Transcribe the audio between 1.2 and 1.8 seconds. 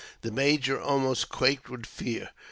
quaked